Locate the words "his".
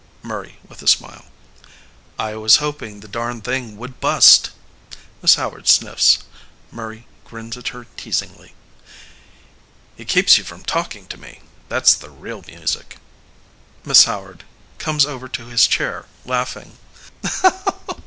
15.49-15.67